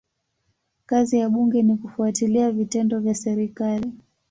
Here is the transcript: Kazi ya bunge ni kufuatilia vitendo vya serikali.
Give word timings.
Kazi 0.85 1.19
ya 1.19 1.29
bunge 1.29 1.61
ni 1.63 1.75
kufuatilia 1.77 2.51
vitendo 2.51 2.99
vya 2.99 3.15
serikali. 3.15 3.91